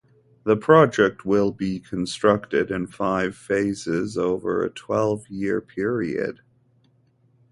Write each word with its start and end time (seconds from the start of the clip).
The 0.45 0.57
project 0.57 1.25
will 1.27 1.51
be 1.51 1.79
constructed 1.79 2.71
in 2.71 2.87
five 2.87 3.35
phases 3.35 4.17
over 4.17 4.63
a 4.63 4.69
twelve-year 4.71 5.61
period. 5.61 6.39